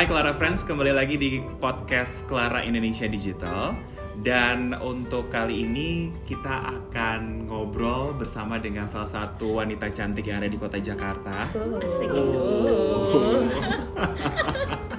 [0.00, 3.76] Hai Clara Friends, kembali lagi di podcast Clara Indonesia Digital.
[4.16, 10.48] Dan untuk kali ini kita akan ngobrol bersama dengan salah satu wanita cantik yang ada
[10.48, 11.52] di kota Jakarta.
[11.52, 12.08] Asik.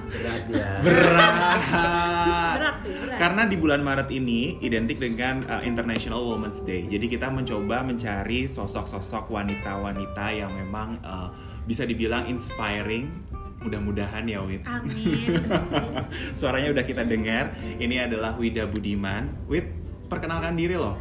[0.06, 0.70] Berat ya.
[0.86, 1.34] Berat.
[1.66, 3.18] Berat, berat.
[3.18, 6.86] Karena di bulan Maret ini identik dengan uh, International Women's Day.
[6.86, 11.34] Jadi kita mencoba mencari sosok-sosok wanita-wanita yang memang uh,
[11.66, 13.41] bisa dibilang inspiring.
[13.62, 14.62] Mudah-mudahan ya Wid.
[14.66, 15.38] Amin.
[16.38, 17.54] Suaranya udah kita dengar.
[17.78, 19.30] Ini adalah Wida Budiman.
[19.46, 19.70] Wid,
[20.10, 20.98] perkenalkan diri loh.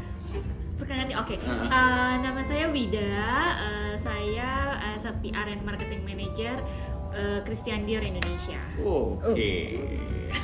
[0.77, 1.35] Perkenalkan, oke.
[1.41, 1.67] Uh-huh.
[1.69, 3.13] Eh, nama saya Wida.
[3.57, 6.57] Eh, saya uh, PR and Marketing Manager
[7.13, 8.61] eh, Christian Dior Indonesia.
[8.81, 9.77] Oke.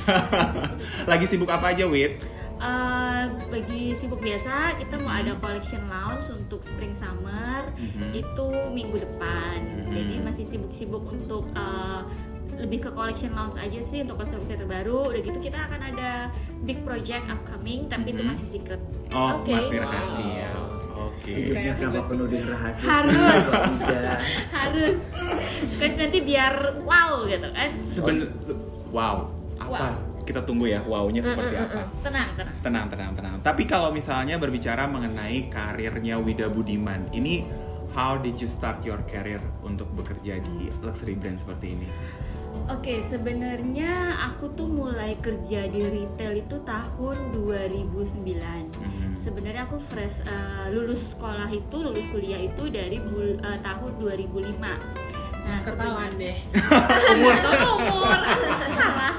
[1.10, 2.37] Lagi sibuk apa aja, Wid?
[2.58, 8.10] Eh, bagi sibuk biasa, kita mau ada collection launch untuk spring summer Mhm.
[8.12, 9.58] itu minggu depan.
[9.86, 9.94] Mhm.
[9.94, 12.02] Jadi masih sibuk-sibuk untuk eh,
[12.58, 15.06] lebih ke collection launch aja sih untuk konsep-konsep terbaru.
[15.08, 18.28] Udah gitu kita akan ada big project upcoming, tapi itu Mhm.
[18.28, 18.82] masih secret.
[19.08, 19.54] Oh, Oke.
[19.54, 20.50] masih rahasia.
[20.98, 21.30] Oke.
[21.30, 22.86] Hidupnya kenapa penuh dengan rahasia?
[22.90, 23.14] Harus.
[24.58, 24.98] Harus
[25.70, 28.58] kan nanti biar wow gitu kan Seben se-
[28.90, 29.30] wow.
[29.56, 29.70] Apa?
[29.70, 30.17] Wow.
[30.28, 31.82] Kita tunggu ya wow-nya seperti Mm, mm, apa.
[32.02, 33.34] tenang tenang Tenang, tenang, tenang.
[33.40, 37.48] Tapi kalau misalnya berbicara mengenai karirnya Wida Budiman, ini
[37.90, 41.88] how did you start your career untuk bekerja di luxury brand seperti ini?
[42.68, 43.88] oke sebenarnya
[44.26, 49.16] aku tuh mulai kerja di retail itu tahun 2009 Mhm.
[49.16, 54.76] sebenarnya aku fresh eh, lulus sekolah itu lulus kuliah itu dari bul- eh, tahun 2005
[55.40, 56.36] nah Ketahuan deh.
[57.14, 57.34] umur
[57.72, 58.18] umur
[58.70, 59.16] salah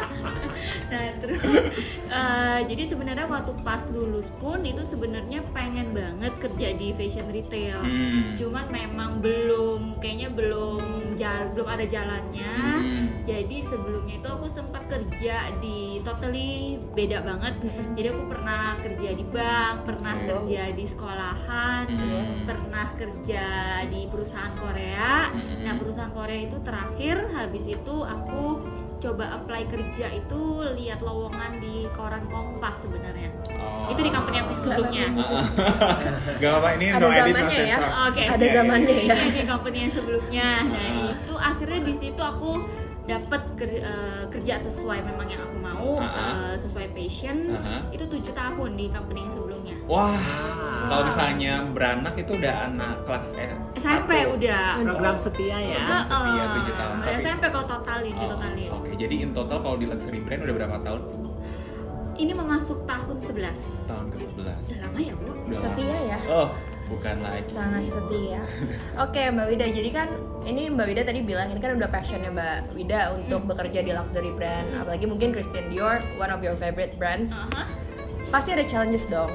[0.90, 1.38] nah terus
[2.18, 7.78] eh, jadi sebenarnya waktu pas lulus pun itu sebenarnya pengen banget kerja di fashion retail
[7.80, 8.34] Hmm.
[8.34, 10.82] cuman memang belum kayaknya belum
[11.16, 13.06] jal belum ada jalannya Hmm.
[13.22, 17.54] jadi sebelumnya itu aku sempat kerja di totally beda banget
[17.94, 20.26] jadi aku pernah kerja di bank pernah Oke.
[20.26, 22.46] kerja di sekolahan Hmm.
[22.46, 23.46] pernah kerja
[23.86, 25.30] di perusahaan Korea.
[25.30, 25.64] Mm-mm.
[25.64, 28.60] Nah, perusahaan Korea itu terakhir habis itu aku
[29.00, 30.42] coba apply kerja itu
[30.76, 33.32] lihat lowongan di koran Kompas sebenarnya.
[33.56, 33.88] Oh.
[33.88, 35.08] Itu di company yang sebelumnya.
[36.42, 37.78] Gak apa ini Ada no edit no zamannya ya?
[37.78, 37.92] sensor.
[38.06, 38.24] Oke.
[38.26, 38.58] Ada Iya, iya.
[38.60, 39.16] zamannya ya.
[39.16, 40.50] Iya, di company yang sebelumnya.
[40.66, 41.08] Nah, Ah.
[41.10, 42.52] itu akhirnya di situ aku
[43.10, 46.34] dapat ker- eh, kerja sesuai memang yang aku mau, Ah, ah.
[46.46, 47.50] eh, sesuai passion.
[47.52, 47.82] Ah, ah.
[47.90, 49.76] Itu tujuh tahun di company yang sebelumnya.
[49.84, 50.14] Wah,
[50.86, 54.38] kalau misalnya beranak itu udah anak kelas eh, SMP satu.
[54.38, 54.66] udah.
[54.86, 55.82] Program setia ya.
[55.82, 56.96] Program setia tujuh tahun.
[56.96, 58.70] Udah Tapi- SMP kalau totalin, Oh, ditotalin.
[58.72, 61.02] Oke, jadi in total kalau di luxury brand udah berapa tahun?
[62.14, 64.36] Ini memasuk tahun 11 Tahun ke-11.
[64.36, 65.32] Udah lama ya, Bu?
[65.42, 66.04] Udah Setia lama.
[66.06, 66.18] ya.
[66.28, 66.48] Oh,
[66.90, 67.46] bukan lagi.
[67.48, 68.42] Sangat setia.
[69.06, 70.08] Oke Mbak Wida, jadi kan
[70.44, 74.34] ini Mbak Wida tadi bilang ini kan udah passionnya Mbak Wida untuk bekerja di luxury
[74.34, 77.30] brand, apalagi mungkin Christian Dior, one of your favorite brands.
[77.30, 77.64] Aha.
[78.28, 79.30] Pasti ada challenges dong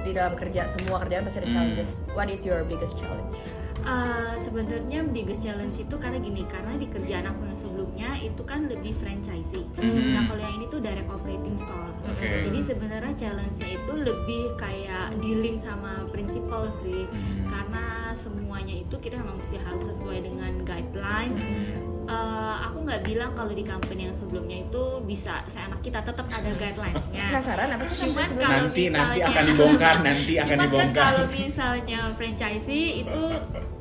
[0.00, 1.54] di dalam kerja, semua kerjaan pasti ada Hmm.
[1.54, 1.90] challenges.
[2.14, 3.36] What is your biggest challenge?
[3.80, 8.66] Eh, sebenarnya biggest challenge itu karena gini karena di kerjaan aku yang sebelumnya itu kan
[8.66, 9.64] lebih franchisee.
[9.72, 10.12] Mhm.
[10.12, 11.88] Nah kalau yang ini tuh direct operating store.
[12.02, 12.28] Oke.
[12.44, 17.04] Jadi sebenarnya challenge-nya itu lebih kayak dealing sama prinsipal sih.
[17.04, 17.48] Mhm.
[17.48, 21.38] Karena semuanya itu kita memang mesti harus sesuai dengan guidelines.
[21.38, 21.88] Hmm.
[22.04, 26.50] Eh, aku nggak bilang kalau di company yang sebelumnya itu bisa seenak kita tetap ada
[26.52, 27.22] guidelines-nya.
[27.30, 27.96] Penasaran apa sih?
[28.04, 31.02] Cuman kalau Nanti nanti misalnya- akan dibongkar, nanti akan kan dibongkar.
[31.06, 33.22] kalau misalnya franchisee itu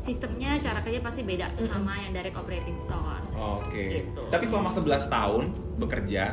[0.10, 3.22] sistemnya cara kerja pasti beda sama yang direct operating store.
[3.38, 4.02] Oke.
[4.02, 4.22] Gitu.
[4.34, 5.44] Tapi selama 11 tahun
[5.78, 6.24] bekerja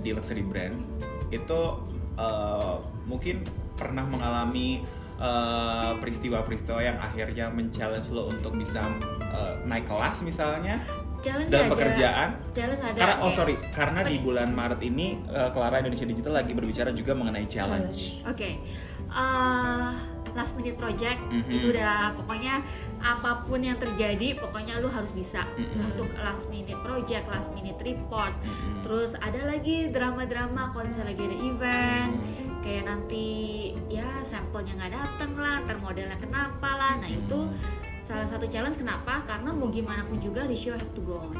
[0.00, 0.80] di luxury brand
[1.28, 1.60] itu
[2.16, 3.44] eh, mungkin
[3.76, 4.80] pernah mengalami
[5.20, 8.80] eh, peristiwa-peristiwa yang akhirnya men-challenge lo untuk bisa
[9.20, 10.80] eh, naik kelas misalnya
[11.18, 11.74] Challenge dalam ada.
[11.74, 12.28] pekerjaan.
[12.54, 12.98] Challenge ada.
[12.98, 17.12] Karena oh sorry, karena di bulan Maret ini eh, Clara Indonesia Digital lagi berbicara juga
[17.12, 18.22] mengenai challenge.
[18.24, 18.62] Oke.
[19.08, 19.90] Eh,
[20.38, 21.50] last minute project Mhm.
[21.50, 22.62] itu udah pokoknya
[23.02, 25.90] apa pun yang terjadi pokoknya lu harus bisa Mhm.
[25.90, 28.30] untuk last minute project, last minute report.
[28.38, 28.86] Mhm.
[28.86, 32.62] Terus ada lagi drama-drama kalau misalnya lagi ada event Mhm.
[32.62, 33.26] kayak nanti
[33.90, 36.92] ya sampelnya nggak dateng lah, ntar modelnya kenapa lah.
[36.96, 37.50] Nah itu
[38.00, 39.20] salah satu challenge kenapa?
[39.26, 41.34] Karena mau gimana pun juga the show has to go on.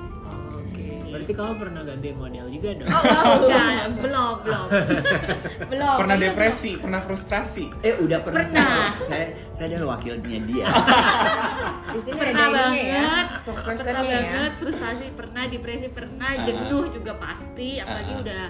[1.08, 2.88] Berarti kamu pernah gantiin model juga dong?
[2.88, 4.66] Enggak, belum, belum.
[5.72, 5.96] belum.
[5.98, 7.64] Pernah depresi, pernah frustrasi.
[7.80, 8.44] Eh udah pernah.
[8.44, 8.80] Pernah.
[9.04, 10.66] Saya saya adalah wakilnya dia.
[11.94, 14.20] Di sini pernah ada ya, banget, pernah spokespersonnya ya.
[14.20, 16.44] banget, frustasi pernah, depresi pernah, Ah.
[16.44, 18.22] jenuh juga pasti, apalagi Ah.
[18.22, 18.44] udah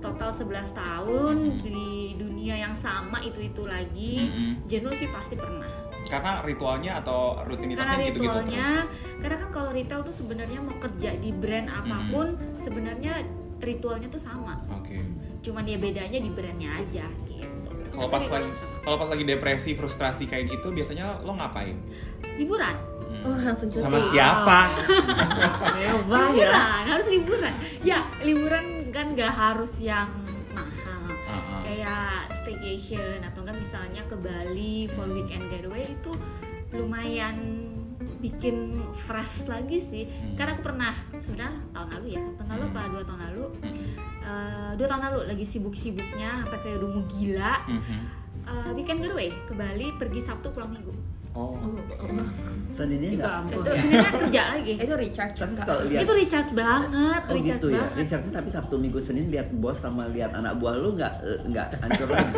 [0.00, 1.60] total 11 tahun Mhm.
[1.60, 1.80] di
[2.16, 4.52] dunia yang sama itu-itu lagi, Mhm.
[4.64, 5.68] jenuh sih pasti pernah.
[6.10, 9.22] Karena ritualnya atau Karena rutinitasnya gitu-gitu ritualnya, terus.
[9.22, 12.26] karena kan kalau retail tuh sebenarnya mau kerja di brand apa pun,
[12.56, 13.12] sebenarnya
[13.56, 14.98] ritualnya tuh sama Oke.
[15.40, 18.74] cuman ya bedanya di brandnya aja gitu Kalau pas lagi sama.
[18.80, 21.78] kalau pas lagi depresi, frustrasi kayak gitu biasanya lo ngapain?
[22.34, 22.74] liburan
[23.10, 23.26] Hmm.
[23.26, 23.82] Oh, langsung cuti.
[23.82, 24.70] Sama siapa?
[25.74, 26.46] Mewah ya.
[26.46, 27.52] liburan harus liburan
[27.82, 30.06] ya liburan kan nggak harus yang
[30.50, 30.89] mahal Ah, ah.
[31.70, 36.18] Kayak staycation atau enggak misalnya ke Bali for weekend getaway itu
[36.74, 37.70] lumayan
[38.18, 40.04] bikin fresh lagi sih.
[40.04, 40.36] Hmm.
[40.36, 43.44] karena aku pernah sebenarnya tahun lalu ya tahun lalu apa dua tahun lalu?
[44.20, 47.54] Eh, dua tahun lalu lagi sibuk-sibuknya sampai kayak udah mau gila.
[47.64, 48.19] Mhm.
[48.42, 50.92] Eh, weekend getaway ke Bali pergi Sabtu pulang Minggu
[51.30, 51.54] Oh.
[52.74, 53.34] Seninnya Itu enggak.
[53.38, 53.54] ampun.
[53.54, 55.36] itu sebenarnya kerja lagi Itu recharge.
[55.38, 58.98] Tapi kalau lihat itu recharge banget Oh recharge gitu ya, banget Richard tapi Sabtu Minggu
[58.98, 62.34] Senin lihat bos sama lihat anak buah lu nggak eh, nggak hancur lagi.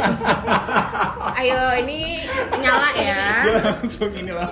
[1.41, 3.25] Ayo ini nyala ya.
[3.41, 4.51] Dia langsung inilah.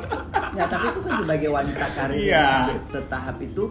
[0.50, 2.32] Nggak, tapi itu kan sebagai wanita karir Iya.
[2.32, 3.64] yang sampai setahap itu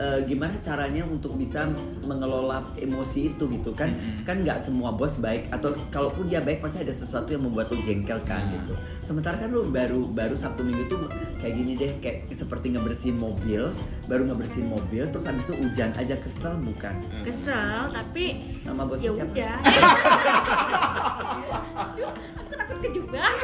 [0.00, 1.66] eh, gimana caranya untuk bisa
[2.00, 3.90] mengelola emosi itu gitu kan?
[3.90, 4.22] Mm-mm.
[4.22, 7.76] Kan nggak semua bos baik atau kalaupun dia baik pasti ada sesuatu yang membuat lu
[7.80, 8.56] jengkel kan Nah.
[8.56, 8.72] gitu.
[9.02, 10.96] Sementara kan lu baru baru Sabtu Minggu tuh
[11.36, 13.68] kayak gini deh kayak seperti ngebersihin mobil,
[14.06, 16.94] baru ngebersihin mobil terus habis itu hujan aja kesel bukan?
[17.20, 19.30] kesel tapi Nama bosnya ya siapa?
[19.30, 19.54] udah
[22.80, 23.34] kejebak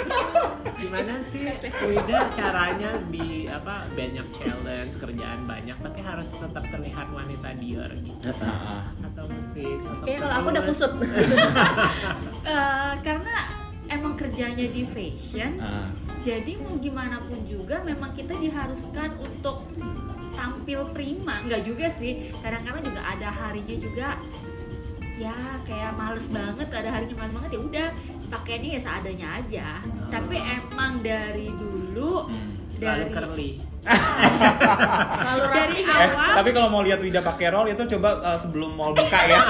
[0.76, 1.48] Gimana sih
[1.88, 8.28] Wida caranya di apa banyak challenge kerjaan banyak tapi harus tetap terlihat wanita Dior gitu.
[8.28, 8.80] Heeh.
[9.00, 9.64] Atau mesti
[10.04, 10.92] Kayaknya kalau aku udah kusut.
[12.46, 13.34] Eh, karena
[13.90, 15.90] emang kerjanya di fashion Ah.
[16.22, 19.66] jadi mau gimana pun juga memang kita diharuskan untuk
[20.30, 24.08] tampil prima nggak juga sih kadang-kadang juga ada harinya juga
[25.16, 25.34] ya
[25.64, 27.88] kayak males banget ada harinya males banget ya udah
[28.26, 29.68] pakaiannya ya seadanya aja
[30.10, 32.56] tapi emang dari dulu Hmm.
[32.76, 33.50] Selalu dari curly.
[33.56, 33.64] Dari.
[35.86, 39.20] Eh, awal tapi kalau mau lihat Wida pakai roll itu coba eh, sebelum mall buka
[39.30, 39.40] ya.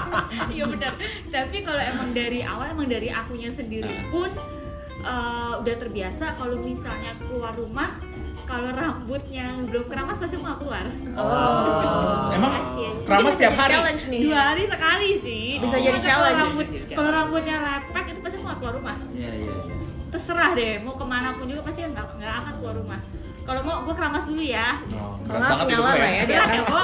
[0.54, 0.94] Iya benar.
[1.28, 4.30] Tapi kalau emang dari awal emang dari akunya sendiri pun
[5.02, 7.90] eh, udah terbiasa kalau misalnya keluar rumah
[8.50, 10.84] kalau rambutnya belum keramas pasti aku nggak keluar.
[11.14, 12.34] Oh.
[12.34, 12.52] Emang
[13.06, 13.74] keramas setiap hari.
[14.10, 14.20] nih.
[14.26, 15.44] Dua hari sekali sih.
[15.62, 16.40] Bisa Cuma jadi kalau challenge.
[16.42, 18.96] Rambut, Jadi kalau rambutnya lepek itu pasti aku nggak keluar rumah.
[19.14, 19.76] Iya iya iya.
[20.10, 23.00] Terserah deh mau ke mana pun juga pasti nggak nggak akan keluar rumah.
[23.40, 24.68] Kalau mau gue keramas dulu ya.
[24.98, 26.66] Oh, Kalau itu nyala gue lah ya di atas.
[26.66, 26.82] ya?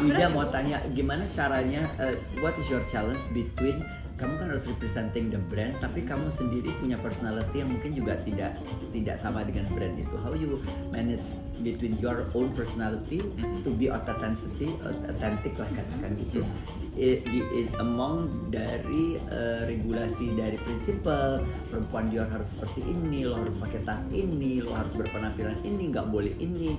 [0.00, 3.84] Wida mau tanya gimana caranya uh, what is your challenge between
[4.20, 8.60] kamu kan harus representing the brand tapi kamu sendiri punya personality yang mungkin juga tidak
[8.92, 10.14] tidak sama dengan brand itu.
[10.20, 10.60] How you
[10.92, 13.24] manage between your own personality
[13.64, 16.44] to be authenticity authentic lah katakan gitu.
[17.00, 21.40] I- di- i- among dari uh, regulasi dari prinsipal
[21.72, 26.10] perempuan Dior harus seperti ini lo harus pakai tas ini lo harus berpenampilan ini nggak
[26.12, 26.76] boleh ini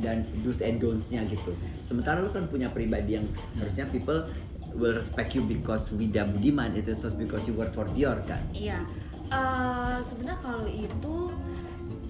[0.00, 1.54] dan do's and don'ts-nya gitu.
[1.86, 3.26] Sementara lu kan punya pribadi yang
[3.58, 4.26] harusnya people
[4.74, 8.42] will respect you because Wida Budiman itu just because you work for Dior kan.
[8.54, 8.82] Iya.
[9.30, 11.30] Eh, sebenarnya kalau itu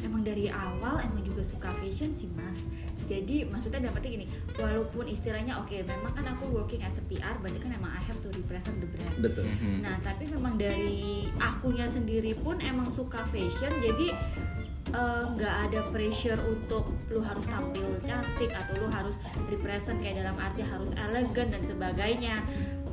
[0.00, 2.64] emang dari awal emang juga suka fashion sih mas.
[3.04, 7.58] Jadi maksudnya dapetnya gini, walaupun istilahnya oke, memang kan aku working as a PR, berarti
[7.58, 9.18] kan emang I have to represent the brand.
[9.18, 9.50] Betul.
[9.50, 9.82] Mhm.
[9.82, 14.14] Nah tapi memang dari akunya sendiri pun emang suka fashion, jadi
[14.90, 19.16] eh, nggak ada pressure untuk lu harus tampil cantik atau lu harus
[19.46, 22.42] represent kayak dalam arti harus elegan dan sebagainya.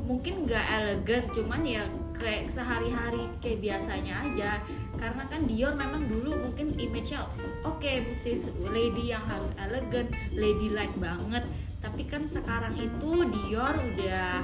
[0.08, 1.84] Mungkin nggak elegan cuman ya
[2.16, 4.52] kayak sehari-hari kayak biasanya aja.
[4.98, 7.28] Karena kan Dior memang dulu mungkin image-nya
[7.68, 11.44] oke mesti lady yang harus elegan lady like banget.
[11.84, 14.42] Tapi kan sekarang itu Dior udah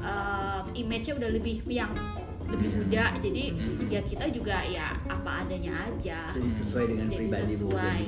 [0.00, 1.92] eh, image-nya udah lebih yang
[2.50, 3.44] lebih muda jadi
[3.88, 8.00] ya kita juga ya apa adanya aja Jadi sesuai dengan Jadi pribadi Bu sesuai.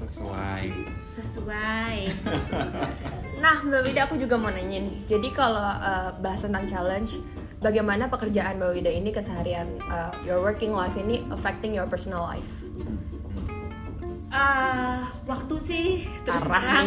[0.00, 0.64] Sesuai.
[1.12, 1.96] sesuai
[3.40, 4.96] Nah, Mbak Wida aku juga mau nanya nih.
[5.08, 7.16] Jadi kalau uh, bahas tentang challenge,
[7.64, 12.44] bagaimana pekerjaan Mbak Wida ini keseharian uh, your working life ini affecting your personal life?
[14.30, 15.86] Ah, waktu sih
[16.22, 16.86] terus Parah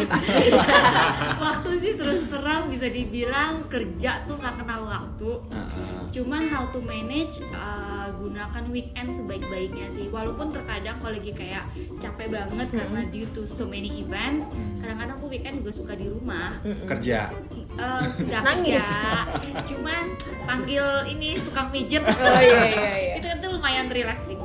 [1.44, 5.68] waktu sih terus terang bisa dibilang kerja tuh nggak kenal waktu ah.
[6.08, 11.68] cuman how to manage uh, gunakan weekend sebaik-baiknya sih walaupun terkadang kalau lagi kayak
[12.00, 14.48] capek banget karena due to so many events
[14.80, 16.56] kadang-kadang aku weekend juga suka di rumah
[16.88, 17.28] Kerja.
[17.74, 18.78] Eh, nggak Nangis.
[18.78, 20.04] kerja cuman
[20.46, 23.14] panggil ini tukang pijet Oh iya iya iya.
[23.18, 24.38] itu itu lumayan relaxing.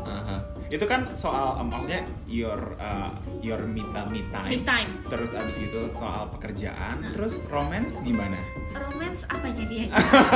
[0.70, 3.10] Itu kan soal um, maksudnya your uh,
[3.42, 4.50] your me time, me time.
[4.50, 4.90] Me time.
[5.10, 8.38] Terus abis itu soal pekerjaan, terus romance gimana?
[8.70, 9.90] romance apanya dia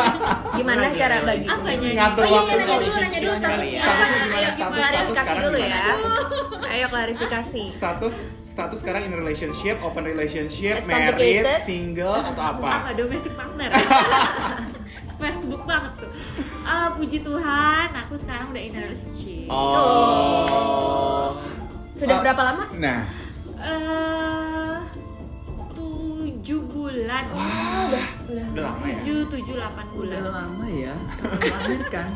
[0.57, 1.45] Gimana cara bagi?
[1.45, 1.85] Apanya?
[1.93, 3.83] Ngatur Oh iya, waktu nanya dulu, nanya dulu kali ya.
[3.85, 3.85] statusnya.
[3.85, 4.33] Statusnya gimana?
[4.33, 5.83] Ayo, Status, klarifikasi status dulu ya.
[6.73, 7.61] Ayo klarifikasi.
[7.69, 12.69] status status sekarang in relationship, open relationship, married, single atau apa?
[12.81, 13.69] apa domestic partner
[15.15, 16.09] Facebook banget tuh
[16.61, 21.37] Ah, puji Tuhan aku sekarang udah in a relationship Oh.
[21.93, 22.63] Sudah Ah, berapa lama?
[22.75, 23.01] Nah,
[23.55, 24.75] Eh,
[25.73, 27.47] tujuh bulan udah,
[27.87, 28.07] udah.
[28.27, 28.91] udah lama ya.
[28.97, 30.93] tujuh tujuh delapan Udah bulan lama ya.
[31.41, 32.07] Melahirkan.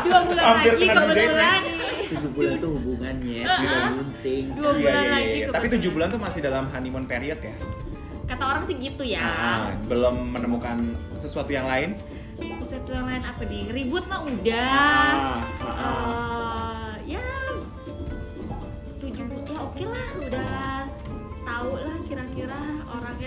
[0.00, 1.60] dua bulan Hampir lagi kebetulan
[2.04, 4.44] Tujuh bulan tuh hubungannya kita gunting.
[4.52, 5.34] dua Iya, bulan iya, lagi iya.
[5.44, 5.74] Tapi kebetulan.
[5.74, 7.54] tujuh bulan tuh masih dalam honeymoon period ya?
[8.24, 10.80] Kata orang sih gitu ya Ah, belum menemukan
[11.16, 11.94] sesuatu yang lain?
[12.34, 15.78] sesuatu yang lain apa nih ribut mah udah Ah, ah, ah.
[15.78, 16.23] Eh,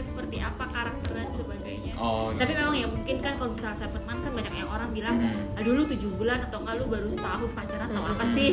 [0.08, 1.94] seperti apa karakter dan sebagainya.
[2.00, 5.16] Oh, tapi memang ya mungkin kan kalau misalnya seven months kan banyak yang orang bilang
[5.60, 8.52] aduh lu tujuh bulan atau enggak lu baru setahun pacaran atau apa sih?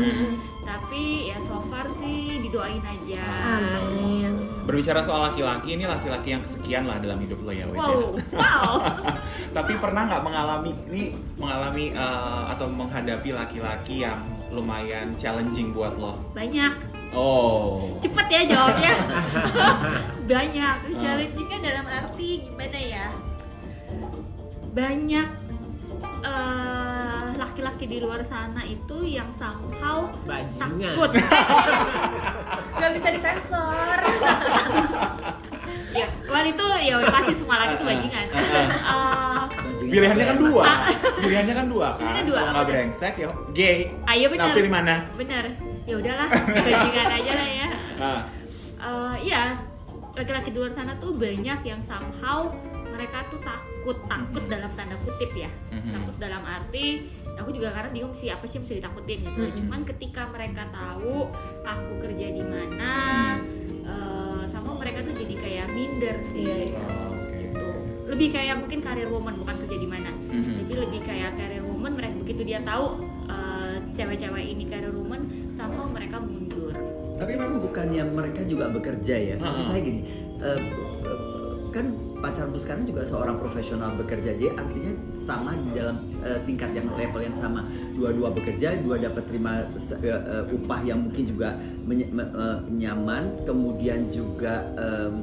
[0.70, 3.22] Tapi ya so far sih didoain aja.
[3.62, 4.34] Amin.
[4.66, 7.66] Berbicara soal laki-laki, ini laki-laki yang kesekian lah dalam hidup lo ya, ya.
[7.70, 8.72] wow wow.
[9.56, 14.18] Tapi pernah nggak mengalami ini mengalami eh, atau menghadapi laki-laki yang
[14.50, 16.18] lumayan challenging buat lo?
[16.32, 16.72] banyak
[17.16, 17.96] Oh.
[17.98, 18.92] cepet ya jawabnya
[20.30, 20.92] banyak Ah.
[20.92, 23.06] challengingnya dalam arti gimana ya
[24.70, 25.28] banyak
[26.20, 30.92] eh, laki-laki di luar sana itu yang somehow Bajingan.
[30.92, 31.10] takut
[32.76, 33.98] Gak bisa disensor.
[35.96, 40.62] ya wal itu ya udah pasti semua laki itu bajingan Eh, Bajingan Pilihannya kan dua.
[40.62, 40.80] Ah.
[41.16, 42.00] Pilihannya kan dua kan.
[42.02, 43.78] Pilihannya dua, Kalau nggak brengsek ya gay.
[44.04, 44.94] ayo bener Nah, pilih mana?
[45.14, 45.44] bener
[45.86, 48.20] ya udahlah bajingan aja lah ya Ah.
[48.76, 49.56] Eh, iya
[50.12, 52.52] laki-laki di luar sana tuh banyak yang somehow
[52.86, 55.92] mereka tuh takut takut dalam tanda kutip ya Mhm.
[55.92, 59.54] takut dalam arti aku juga kadang bingung sih apa sih yang mesti ditakutin gitu Mhm.
[59.58, 61.28] cuman ketika mereka tahu
[61.62, 62.92] aku kerja di mana
[63.82, 66.74] eh, sama mereka tuh jadi kayak minder sih.
[66.74, 67.38] Oh, oke.
[67.38, 67.68] gitu
[68.06, 70.52] lebih kayak mungkin karir woman bukan kerja di mana Mhm.
[70.60, 75.05] tapi lebih kayak karir woman mereka begitu dia tahu eh, cewek-cewek ini karir woman
[77.16, 79.34] Tapi memang bukannya mereka juga bekerja ya.
[79.36, 80.00] Maksud saya gini,
[80.38, 80.60] eh,
[81.72, 86.88] kan pacarmu sekarang juga seorang profesional bekerja, jadi artinya sama di dalam eh, tingkat yang
[86.92, 87.64] level yang sama.
[87.92, 93.44] Dua-dua bekerja, dua dapat terima eh, eh, upah yang mungkin juga menye- me- eh, nyaman,
[93.44, 95.14] kemudian juga em,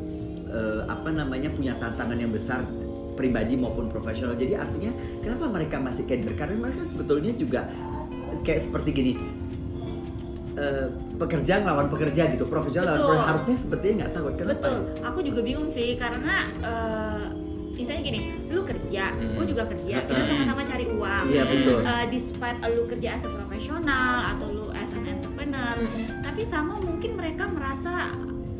[0.50, 2.62] eh, apa namanya punya tantangan yang besar
[3.14, 4.34] pribadi maupun profesional.
[4.34, 4.90] Jadi artinya
[5.22, 6.34] kenapa mereka masih keder?
[6.34, 7.70] Karena mereka sebetulnya juga
[8.42, 9.14] kayak seperti gini
[10.54, 13.28] eh, pekerja ngelawan pekerja gitu profesional lawan pekerja.
[13.28, 15.02] harusnya sepertinya nggak takut kenapa Betul, ya?
[15.04, 17.26] aku juga bingung sih karena eh
[17.74, 19.34] misalnya gini, lu kerja, Hmm.
[19.34, 21.26] gue juga kerja, kita sama-sama cari uang.
[21.26, 21.82] Iya, betul.
[21.82, 26.22] Eh, despite lu kerja as a profesional atau lu as an entrepreneur, Mm-mm.
[26.22, 28.14] tapi sama mungkin mereka merasa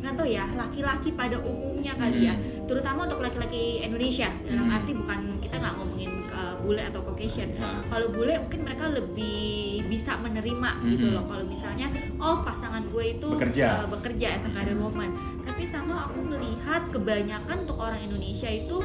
[0.04, 4.28] nggak tahu ya laki-laki pada umumnya kali ya, terutama untuk laki-laki Indonesia.
[4.42, 4.76] Dalam Hmm.
[4.76, 7.48] arti bukan kita nggak ngomongin ke bule atau Caucasian.
[7.56, 7.80] Ah.
[7.86, 9.48] Kalau bule mungkin mereka lebih
[9.86, 11.24] bisa menerima gitu loh.
[11.24, 13.80] Kalau misalnya, oh pasangan gue itu Bekerja.
[13.80, 15.08] eh, bekerja as a career woman.
[15.40, 18.84] Tapi sama aku melihat kebanyakan untuk orang Indonesia itu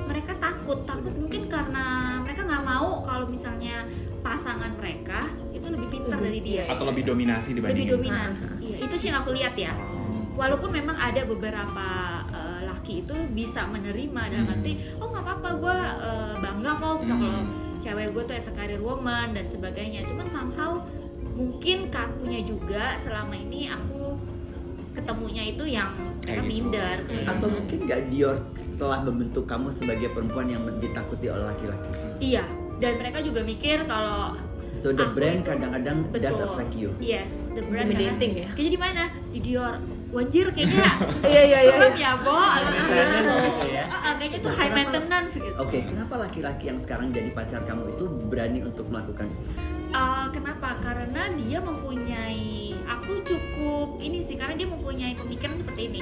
[0.00, 1.84] mereka takut, takut mungkin karena
[2.20, 3.86] mereka nggak mau kalau misalnya
[4.20, 7.90] pasangan mereka itu lebih pintar Lebih- dari dia, Atau lebih dominasi lebih dibandingin.
[7.92, 8.30] dominan.
[8.32, 8.54] Ah.
[8.60, 9.72] Iya, itu sih yang aku lihat ya.
[10.32, 11.88] Walaupun memang ada beberapa
[12.30, 14.54] eh, laki itu bisa menerima dalam Hmm.
[14.54, 15.78] arti, oh nggak apa-apa, gue
[16.40, 17.24] bangga kok, misal Hmm.
[17.24, 17.40] kalau
[17.80, 20.04] cewek gue tuh as a career woman dan sebagainya.
[20.04, 20.80] Cuman somehow
[21.30, 24.16] mungkin kakunya juga selama ini aku
[24.92, 25.88] ketemunya itu yang
[26.20, 26.50] mereka Kayak gitu.
[26.50, 26.96] minder.
[27.26, 28.36] atau mungkin nggak Dior
[28.76, 32.44] telah membentuk kamu sebagai perempuan yang ditakuti oleh laki-laki Iya,
[32.76, 34.36] dan mereka juga mikir kalau
[34.76, 38.48] so the Aku brand kadang-kadang does affect you Yes, the brand Intimidating ya?
[38.50, 39.02] Kayaknya di mana?
[39.30, 39.74] Di Dior.
[40.10, 40.90] Wanjir kayaknya
[41.30, 41.72] Iya iya iya.
[41.78, 42.34] serem ya, Bo.
[42.34, 43.84] Maintenance gitu ya.
[43.86, 45.54] Ah, ah, kayaknya tuh high maintenance gitu.
[45.54, 49.46] oke kenapa laki-laki yang sekarang jadi pacar kamu itu berani untuk melakukan itu
[49.90, 50.78] Ah, kenapa?
[50.78, 56.00] Karena dia mempunyai aku cukup ini sih karena dia mempunyai pemikiran seperti ini.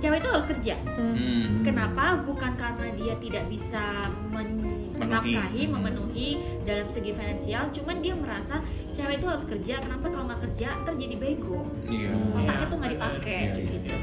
[0.00, 0.74] Cewek itu harus kerja.
[0.90, 1.60] Hmm.
[1.60, 2.16] Kenapa?
[2.18, 3.80] Bukan karena dia tidak bisa
[4.26, 5.76] men- menafkahi, Hmm.
[5.76, 6.28] memenuhi
[6.62, 9.76] dalam segi finansial, cuman dia merasa cewek itu harus kerja.
[9.78, 11.64] Kenapa kalau nggak kerja ntar jadi bego?
[11.84, 12.16] Iya.
[12.34, 13.76] Otaknya Iya, tuh nggak dipakai Iya, iya, gitu.
[13.86, 13.96] iya.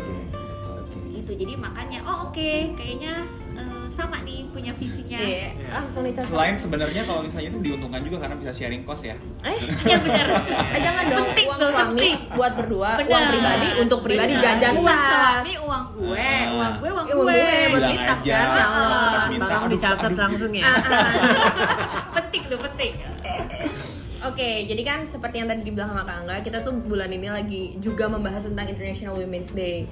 [0.72, 0.98] Oke.
[1.12, 1.32] Gitu.
[1.36, 3.13] Jadi makanya, oh oke, kayaknya
[3.54, 3.67] eh,
[4.08, 5.20] sama nih punya visinya.
[5.20, 6.32] Iya, langsung dicontoh.
[6.32, 9.16] Selain sebenarnya kalau misalnya itu diuntungkan juga karena bisa sharing cost ya.
[9.44, 10.26] Eh, Iya benar.
[10.74, 12.16] eh, jangan dong Penting uang tuh, suami penting.
[12.32, 13.10] buat berdua, Benar.
[13.10, 15.12] uang pribadi untuk pribadi jajan uang tas.
[15.12, 16.48] suami uang gue, Ah.
[16.50, 17.36] uang gue uang Eh, uang gue.
[17.36, 18.48] gue, buat beli tas kan.
[19.38, 20.64] Tolong dicatat langsung ya.
[20.64, 21.08] Ah, ah.
[22.16, 22.92] penting tuh penting.
[24.26, 27.78] Oke, jadi kan seperti yang tadi dibilang sama Kak Angga, kita tuh bulan ini lagi
[27.78, 29.86] juga membahas tentang International Women's Day.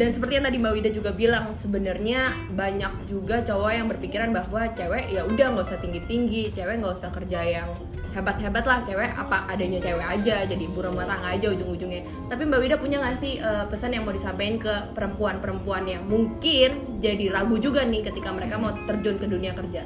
[0.00, 4.72] Dan seperti yang tadi Mbak Wida juga bilang, sebenarnya banyak juga cowok yang berpikiran bahwa
[4.72, 7.68] cewek ya udah nggak usah tinggi-tinggi, cewek nggak usah kerja yang
[8.16, 12.32] hebat-hebat lah, cewek apa adanya cewek aja, jadi ibu rumah tangga aja ujung-ujungnya.
[12.32, 16.96] Tapi Mbak Wida punya nggak sih eh, pesan yang mau disampaikan ke perempuan-perempuan yang mungkin
[17.04, 19.84] jadi ragu juga nih ketika mereka mau terjun ke dunia kerja?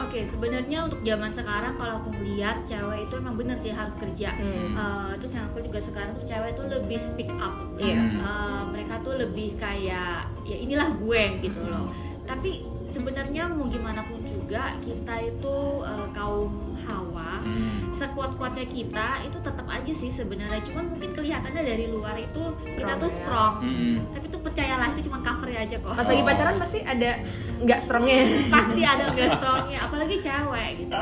[0.00, 4.32] Oke, sebenarnya untuk zaman sekarang kalau aku lihat cewek itu emang bener sih harus kerja.
[4.32, 4.72] Hmm.
[4.74, 7.52] Eh, terus yang aku juga sekarang tuh cewek tuh lebih speak up.
[7.76, 8.00] Iya.
[8.08, 11.92] Eh, mereka tuh lebih kayak ya inilah gue gitu loh.
[12.30, 17.88] Tapi sebenarnya mau gimana pun juga kita itu eh, kaum Hawa Hmm.
[17.90, 20.60] sekuat-kuatnya kita itu tetap aja sih sebenarnya.
[20.60, 23.16] Cuman mungkin kelihatannya dari luar itu kita Strong tuh ya.
[23.16, 23.54] strong.
[23.64, 23.96] Hmm.
[24.12, 25.92] Tapi tuh percayalah itu cuma covernya aja kok.
[25.96, 27.10] Pas lagi pacaran pasti ada
[27.58, 28.16] nggak strongnya.
[28.52, 31.00] Pasti ada nggak strongnya, apalagi cewek gitu.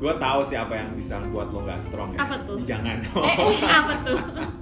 [0.00, 2.24] Gue tahu sih apa yang bisa buat lo gak strong ya.
[2.24, 2.56] Apa tuh?
[2.64, 2.96] Jangan.
[3.20, 4.16] Eh, apa tuh?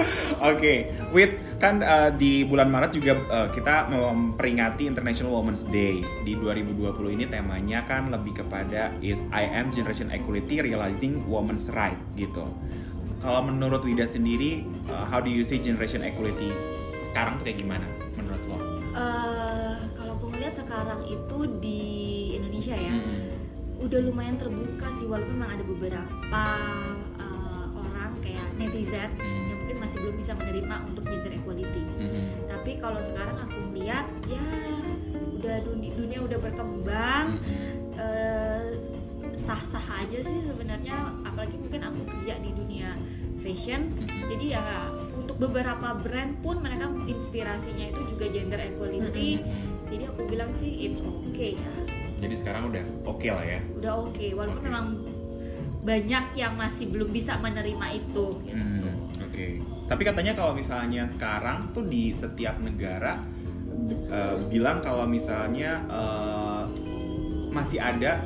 [0.52, 6.34] Oke, with kan uh, di bulan Maret juga uh, kita memperingati International Women's Day di
[6.34, 12.42] 2020 ini temanya kan lebih kepada is I am Generation Equality Realizing Women's Right gitu.
[13.22, 16.50] Kalau menurut Wida sendiri, uh, how do you see Generation Equality
[17.06, 17.86] sekarang tuh kayak gimana
[18.18, 18.58] menurut lo?
[18.92, 21.80] Eh, kalau aku ngeliat sekarang itu di
[22.36, 23.30] Indonesia ya, Hmm.
[23.80, 26.44] udah lumayan terbuka sih walaupun memang ada beberapa
[27.16, 29.48] eh, orang kayak netizen Hmm.
[29.48, 31.80] yang mungkin masih belum bisa menerima untuk gender equality.
[31.88, 32.20] Mhm.
[32.44, 34.44] Tapi kalau sekarang aku ngeliat ya
[35.32, 37.96] udah dunia, dunia udah berkembang, Mhm.
[37.96, 38.68] eh,
[39.32, 40.92] sah-sah aja sih sebenarnya
[41.24, 42.92] apalagi mungkin aku kerja di dunia
[43.40, 44.28] fashion Mhm.
[44.28, 44.64] jadi ya
[45.10, 49.40] untuk beberapa brand pun mereka inspirasinya itu juga gender equality
[49.88, 51.72] jadi aku bilang sih it's okay ya
[52.20, 53.58] Jadi sekarang udah oke lah ya.
[53.74, 54.68] udah oke walaupun Oke.
[54.68, 54.86] memang
[55.82, 58.54] banyak yang masih belum bisa menerima itu gitu.
[58.54, 58.91] Hmm,
[59.32, 59.64] Oke.
[59.88, 63.16] Tapi katanya kalau misalnya sekarang tuh di setiap negara
[64.12, 66.62] eh, bilang kalau misalnya eh,
[67.48, 68.20] masih ada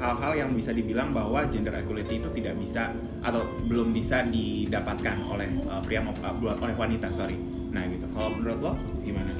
[0.00, 2.92] hal-hal yang bisa dibilang bahwa gender equality itu tidak bisa
[3.24, 7.40] atau belum bisa didapatkan oleh eh, pria maupun eh, oleh wanita sorry.
[7.72, 8.04] Nah gitu.
[8.12, 9.32] Kalau menurut lo gimana?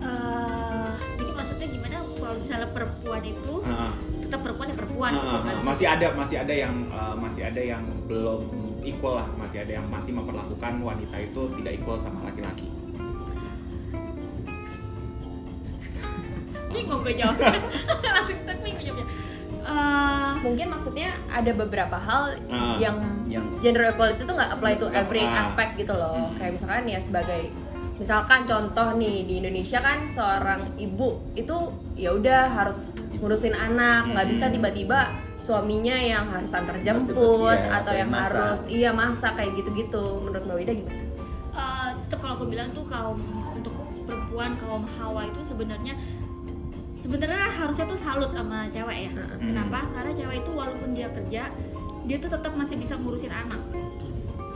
[0.00, 3.92] Eh, jadi maksudnya gimana kalau misalnya perempuan itu Ah,
[4.24, 5.64] tetap perempuan ya perempuan ah, gitu kan ah.
[5.68, 8.40] masih ada masih ada yang eh, masih ada yang belum
[8.82, 12.68] equal lah masih ada yang masih memperlakukan wanita itu tidak equal sama laki-laki.
[16.70, 17.34] bingung gue jawab
[18.14, 19.06] langsung tak bingung jawabnya
[19.60, 22.74] Eh, Mungkin maksudnya ada beberapa hal Ah.
[22.74, 22.96] yang
[23.28, 25.36] yang gender equality itu nggak apply to every apply.
[25.38, 26.32] aspect gitu loh.
[26.34, 27.52] Kayak misalkan ya sebagai
[27.94, 31.54] misalkan contoh nih di Indonesia kan seorang ibu itu
[31.94, 34.54] ya udah harus ngurusin anak, nggak bisa Hmm.
[34.56, 35.00] tiba-tiba
[35.40, 38.36] suaminya yang harus antar jemput ya, atau yang masak.
[38.36, 40.20] harus iya masak kayak gitu-gitu.
[40.20, 41.00] Menurut Mbak Wida gimana?
[41.50, 43.18] Eh, tetap kalau aku bilang tuh kaum
[43.50, 43.74] untuk
[44.06, 45.98] perempuan kaum hawa itu sebenarnya
[47.00, 49.40] sebenarnya harusnya tuh salut sama cewek ya Mm-mm.
[49.40, 51.48] kenapa karena cewek itu walaupun dia kerja
[52.04, 53.58] dia tuh tetap masih bisa ngurusin anak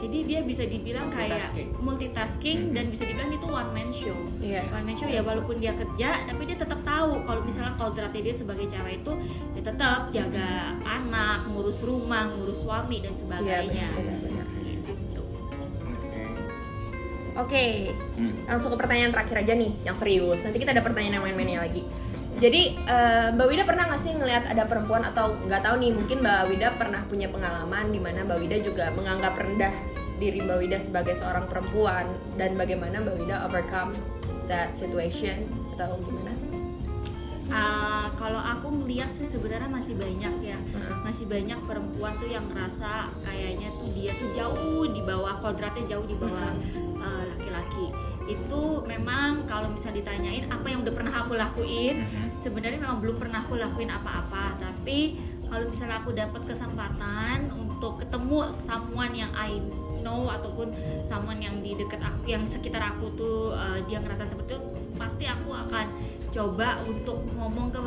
[0.05, 1.69] jadi dia bisa dibilang kayak Multitasking.
[1.79, 2.73] multitasking Mhm.
[2.73, 4.63] dan bisa dibilang itu one man show Iya.
[4.69, 8.35] one man show ya walaupun dia kerja tapi dia tetap tahu kalau misalnya kodratnya dia
[8.35, 9.13] sebagai cewek itu
[9.53, 10.49] dia tetap jaga
[10.81, 14.47] anak ngurus rumah ngurus suami dan Iya sebagainya benar-benar.
[14.85, 15.23] gitu
[15.87, 16.23] Oke.
[17.35, 17.65] Oke,
[18.15, 18.35] Hmm.
[18.45, 20.39] langsung ke pertanyaan terakhir aja nih, yang serius.
[20.41, 21.83] Nanti kita ada pertanyaan yang main-mainnya lagi.
[22.35, 26.19] Jadi eh, Mbak Wida pernah nggak sih ngelihat ada perempuan atau nggak tahu nih mungkin
[26.19, 29.71] Mbak Wida pernah punya pengalaman di mana Mbak Wida juga menganggap rendah
[30.19, 32.07] diri Mbak Wida sebagai seorang perempuan
[32.39, 33.95] dan bagaimana Mbak Wida overcome
[34.47, 36.33] that situation atau gimana?
[37.53, 40.59] Ah, kalau aku melihat sih sebenarnya masih banyak ya.
[41.05, 46.07] Masih banyak perempuan tuh yang ngerasa kayaknya tuh dia tuh jauh di bawah kodratnya jauh
[46.09, 46.57] di bawah
[46.99, 47.93] eh, laki-laki.
[48.25, 52.01] Itu memang kalau misal ditanyain apa yang udah pernah aku lakuin
[52.41, 54.57] sebenarnya memang belum pernah aku lakuin apa-apa.
[54.57, 59.61] Tapi kalau misalnya aku dapat kesempatan untuk ketemu someone yang I
[60.05, 60.69] know ataupun
[61.03, 64.61] someone yang di dekat aku yang sekitar aku tuh uh, dia ngerasa seperti itu
[64.95, 65.87] pasti aku akan
[66.29, 67.81] coba untuk ngomong ke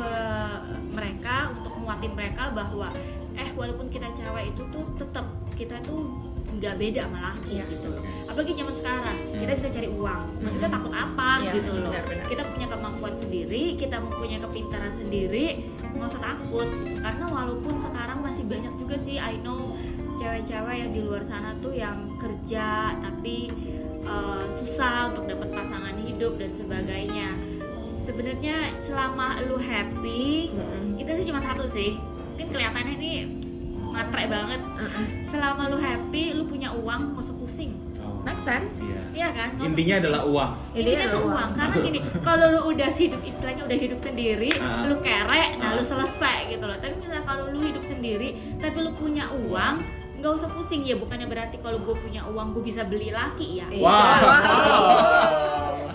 [0.90, 2.90] mereka untuk nguatin mereka bahwa
[3.32, 6.10] eh walaupun kita cewek itu tuh tetap kita tuh
[6.48, 7.64] nggak beda sama laki Iya.
[7.68, 10.74] gitu loh apalagi zaman sekarang kita bisa cari uang maksudnya Mhm.
[10.74, 12.26] takut apa Iya, gitu loh benar-benar.
[12.26, 15.46] kita punya kemampuan sendiri kita mempunyai kepintaran sendiri
[15.86, 19.76] nggak usah takut karena walaupun sekarang masih banyak juga sih I know
[20.18, 23.48] cewek-cewek yang di luar sana tuh yang kerja tapi
[24.02, 27.28] uh, susah untuk dapat pasangan hidup dan sebagainya
[27.98, 30.96] sebenarnya selama lu happy Mm-mm.
[30.96, 31.94] itu sih cuma satu sih
[32.28, 33.12] mungkin kelihatannya ini
[33.88, 34.60] matre banget
[35.24, 38.22] selama lu happy lu punya uang nggak usah pusing Oh.
[38.22, 39.02] make sense Iya.
[39.12, 40.00] Iya kan Intinya pusing.
[40.00, 40.50] adalah uang.
[40.70, 41.50] intinya Intinya tuh uang uang.
[41.52, 44.86] karena gini kalau lu udah hidup istilahnya udah hidup sendiri Ah.
[44.86, 45.74] lu kere nah Ah.
[45.74, 49.74] lu selesai gitu loh tapi misalnya kalau lu hidup sendiri tapi lu punya uang
[50.18, 53.66] nggak usah pusing ya bukannya berarti kalau gue punya uang gue bisa beli laki ya
[53.68, 53.82] Iya.
[53.82, 54.98] Wow.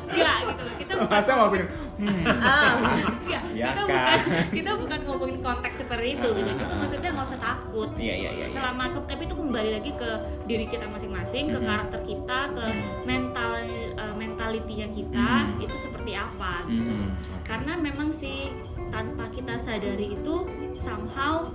[0.06, 2.24] enggak gitu loh kita bukan Masa maksudnya hmm.
[2.40, 2.72] Ah.
[3.18, 3.86] enggak Ya kita kan?
[3.86, 4.20] bukan
[4.52, 8.32] kita bukan ngomongin konteks seperti itu gitu cuma maksudnya nggak usah takut Iya iya iya.
[8.42, 8.48] iya.
[8.50, 10.10] selama ke- tapi itu kembali lagi ke
[10.44, 12.66] diri kita masing-masing ke karakter kita ke
[13.04, 13.52] mental
[13.94, 15.62] eh, mentalitinya kita Mhm.
[15.62, 17.14] itu seperti apa gitu Hmm.
[17.44, 18.50] karena memang sih
[18.90, 20.36] tanpa kita sadari itu
[20.76, 21.46] somehow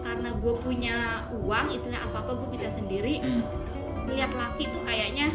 [0.00, 0.96] karena gue punya
[1.30, 3.42] uang istilah apa apa gue bisa sendiri Hmm.
[4.08, 5.28] lihat laki tuh kayaknya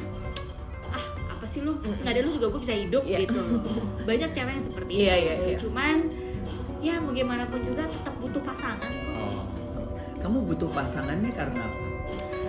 [0.87, 2.01] ah apa sih lu Mm-mm.
[2.01, 3.17] nggak ada lu juga gue bisa hidup Iya.
[3.21, 3.39] gitu
[4.09, 5.57] banyak cewek yang seperti Iya, itu iya, iya.
[5.57, 5.95] cuman
[6.79, 9.15] ya bagaimanapun juga tetap butuh pasangan kok.
[9.15, 9.43] Oh.
[10.17, 11.79] Kamu butuh pasangannya karena apa?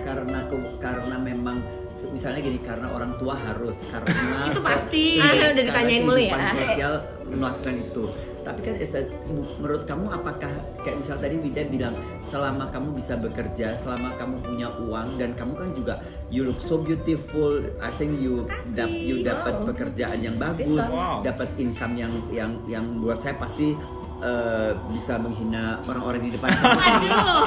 [0.01, 0.39] Karena
[0.77, 1.63] karena memang
[2.05, 4.11] misalnya gini karena orang tua harus karena
[4.51, 5.17] Itu pasti.
[5.17, 6.35] Ah, udah ditanyain mulu ya.
[6.51, 6.93] sosial
[7.25, 8.03] melakukan itu
[8.45, 9.09] tapi kan a-
[9.57, 14.69] menurut kamu apakah kayak misal tadi Wida bilang selama kamu bisa bekerja selama kamu punya
[14.79, 15.93] uang dan kamu kan juga
[16.29, 19.65] you look so beautiful I think you dap, you dapat Wow.
[19.67, 20.77] pekerjaan yang bagus.
[20.85, 21.19] Wow.
[21.21, 23.73] dapat income yang yang yang buat saya pasti
[24.17, 27.43] eh, bisa menghina orang-orang di depan waduh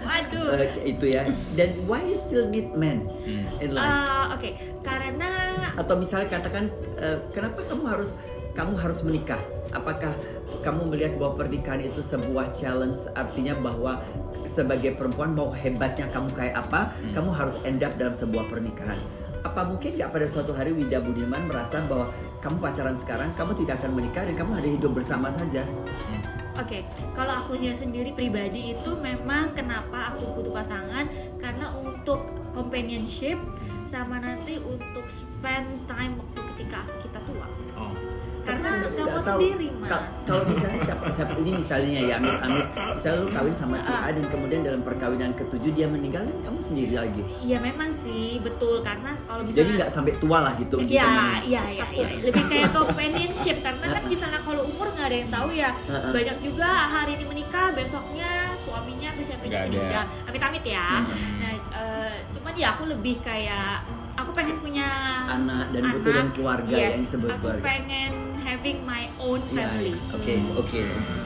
[0.00, 3.44] waduh Eh, itu ya dan why you still need men Hmm.
[3.58, 5.30] in life Eh, oke karena
[5.74, 8.14] atau misalnya katakan eh, kenapa kamu harus
[8.56, 9.40] kamu harus menikah.
[9.68, 10.16] Apakah
[10.64, 12.96] kamu melihat bahwa pernikahan itu sebuah challenge?
[13.12, 14.00] Artinya bahwa
[14.48, 17.12] sebagai perempuan mau hebatnya kamu kayak apa Hmm.
[17.12, 18.96] kamu harus end up dalam sebuah pernikahan.
[19.44, 22.10] Apa mungkin nggak pada suatu hari Wida Budiman merasa bahwa
[22.42, 25.62] kamu pacaran sekarang kamu tidak akan menikah dan kamu ada hidup bersama saja?
[26.58, 26.82] Oke,
[27.14, 31.06] kalau akunya sendiri pribadi itu memang kenapa aku butuh pasangan?
[31.38, 33.38] Karena untuk companionship
[33.86, 37.46] sama nanti untuk spend time waktu ketika kita tua.
[38.48, 39.88] Karena Tapi nggak mau tahu, sendiri mas.
[39.88, 43.90] ka- Kalau misalnya siapa, siapa ini misalnya ya amit amit, misalnya lu kawin sama si
[43.90, 47.22] A dan kemudian dalam perkawinan ketujuh dia meninggal dan kamu sendiri lagi.
[47.38, 50.76] Iya memang sih betul karena kalau Jadi misalnya nggak sampai tua lah gitu.
[50.78, 51.40] gitu Iya, namanya.
[51.42, 52.06] iya, iya, iya.
[52.22, 55.70] Lebih kayak companionship karena kan misalnya kalau umur nggak ada yang tahu ya.
[55.84, 56.10] Heeh.
[56.10, 60.04] Banyak juga hari ini menikah, besoknya suaminya atau siapanya meninggal.
[60.24, 60.88] Amit-amit ya.
[61.00, 61.38] Hmm.
[61.38, 63.84] Nah, eh, cuman ya aku lebih kayak
[64.14, 64.88] aku pengen punya
[65.26, 67.64] Anak dan butuh dan keluarga yes, yang disebut aku keluarga.
[67.64, 68.10] pengen
[68.48, 69.94] having my own Iya, family.
[70.10, 70.80] Oke, oke,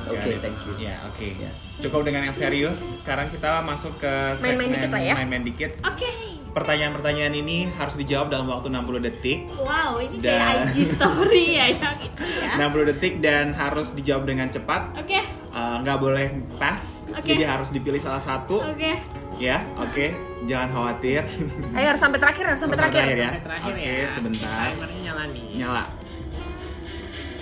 [0.09, 0.39] oke, Got it.
[0.43, 0.73] thank you.
[0.81, 1.29] Ya, oke.
[1.39, 1.51] Ya.
[1.79, 2.99] Cukup dengan yang serius.
[2.99, 5.15] Sekarang kita masuk ke Main-main dikit lah ya.
[5.15, 5.71] Main-main dikit.
[5.83, 6.11] Oke.
[6.53, 9.49] Pertanyaan-pertanyaan ini harus dijawab dalam waktu 60 detik.
[9.57, 12.61] Wow, ini Dan- kayak IG story ya yang itu ya.
[12.61, 14.93] 60 detik dan harus dijawab dengan cepat.
[14.95, 15.21] Oke.
[15.49, 16.77] Uh, nggak boleh pas.
[17.09, 17.25] Oke.
[17.31, 18.61] Jadi harus dipilih salah satu.
[18.61, 19.01] Oke.
[19.41, 20.13] Ya, oke.
[20.45, 21.25] Jangan khawatir.
[21.73, 23.17] Ayo harus sampai terakhir, harus sampai Sampai terakhir.
[23.17, 23.31] ya.
[23.33, 24.09] Sampai terakhir Oke, ya.
[24.13, 24.67] sebentar.
[24.69, 25.45] Timernya nyala nih.
[25.57, 25.85] Nyala.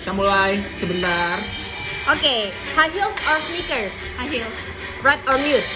[0.01, 1.37] Kita mulai sebentar.
[2.09, 3.93] Oke, high heels or sneakers?
[4.17, 4.49] Akhir.
[5.05, 5.69] Red or nude?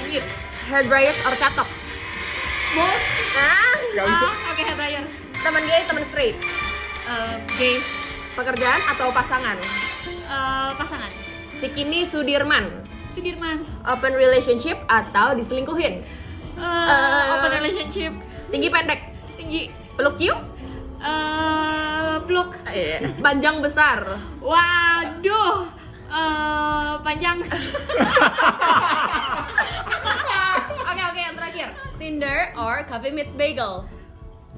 [0.00, 0.24] Lanjut.
[0.64, 1.68] Hair dryers or katok?
[2.72, 3.04] Both.
[3.36, 3.76] Ah.
[4.00, 5.04] Ah, oke bayar.
[5.44, 6.36] teman gay, teman straight.
[7.04, 7.76] Eh, gay
[8.32, 9.58] Pekerjaan atau pasangan?
[9.60, 11.10] Eh, pasangan
[11.60, 12.70] Cikini Sudirman.
[13.12, 16.00] Sudirman Open relationship atau diselingkuhin?
[16.56, 18.12] Eh, open relationship
[18.48, 19.00] Tinggi pendek?
[19.36, 19.68] tinggi
[19.98, 20.49] Peluk cium?
[21.00, 24.04] Eh peluk Eh, Panjang besar?
[24.38, 25.66] waduh
[26.06, 27.38] eh panjang
[30.82, 31.68] Oke oke yang terakhir.
[31.96, 33.86] Tinder or Coffee Meets Bagel?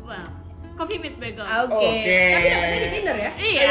[0.03, 0.27] wow
[0.73, 1.79] coffee meets bagel Oke.
[1.79, 2.21] Oke.
[2.33, 3.31] Tapi dapetnya di Tinder ya?
[3.37, 3.63] iya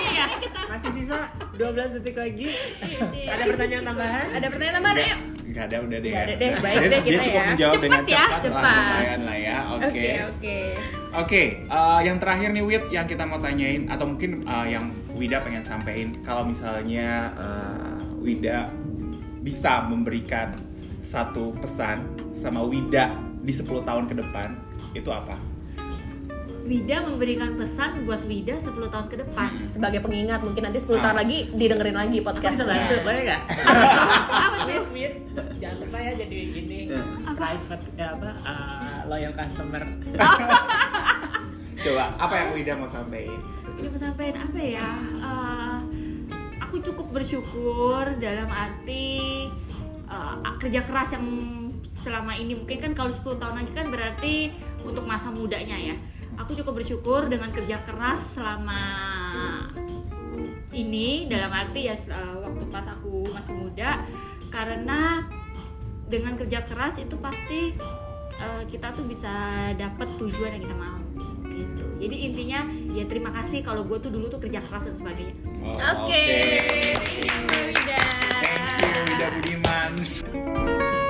[0.00, 1.18] iya kita Masih sisa
[1.52, 2.48] 12 detik lagi.
[2.80, 3.00] Iya.
[3.28, 4.26] Ada pertanyaan tambahan?
[4.32, 5.16] Ada pertanyaan tambahan ayo?
[5.52, 6.10] Gak ada udah deh.
[6.10, 6.28] Nggak ya.
[6.28, 7.44] ada deh, baik Dia- deh dia kita cukup ya.
[7.46, 8.72] menjawab Cepet dengan ya, cepat, lah, cepat.
[8.72, 9.56] lumayan lah ya.
[9.76, 9.86] Oke.
[9.86, 10.58] Oke oke.
[11.12, 15.44] Oke, eh, yang terakhir nih Wid yang kita mau tanyain atau mungkin eh, yang Wida
[15.44, 18.72] pengen sampein kalau misalnya eh, Wida
[19.44, 20.56] bisa memberikan
[21.02, 23.12] satu pesan sama Wida
[23.42, 24.56] di 10 tahun ke depan
[24.94, 25.36] itu apa?
[26.62, 31.00] Wida memberikan pesan buat Wida 10 tahun ke depan Sebagai pengingat mungkin nanti 10 Ah.
[31.02, 32.64] tahun lagi didengerin lagi podcastnya.
[32.64, 33.40] bantu, boleh nggak?
[34.38, 34.82] apa tuh
[35.58, 37.00] jangan lupa ya jadi gini Ya.
[37.32, 39.82] private ya apa uh, loyal customer.
[41.82, 43.36] Coba apa yang Wida mau sampein?
[43.72, 45.76] ini mau sampein apa ya Eh,
[46.60, 49.46] aku cukup bersyukur dalam arti
[50.04, 51.24] eh, kerja keras yang
[51.98, 54.34] selama ini mungkin kan kalau 10 tahun lagi kan berarti
[54.82, 55.94] untuk masa mudanya ya
[56.42, 58.82] aku cukup bersyukur dengan kerja keras selama
[60.74, 64.02] ini dalam arti ya eh, waktu pas aku masih muda
[64.50, 65.22] karena
[66.10, 67.72] dengan kerja keras itu pasti
[68.36, 69.32] uh, kita tuh bisa
[69.80, 71.00] dapat tujuan yang kita mau
[71.48, 72.60] gitu jadi intinya
[72.92, 75.32] ya terima kasih kalau gue tuh dulu tuh kerja keras dan sebagainya
[75.64, 76.28] oh, oke okay.
[76.28, 76.92] okay.
[77.00, 77.32] thank you
[79.96, 81.01] thank you